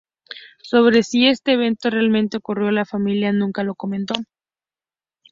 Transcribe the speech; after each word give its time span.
Sobre 0.63 1.03
si 1.03 1.27
este 1.27 1.51
evento 1.53 1.91
realmente 1.91 2.37
ocurrió, 2.37 2.71
la 2.71 2.85
familia 2.87 3.31
nunca 3.31 3.61
lo 3.63 3.75
comentó. 3.75 4.15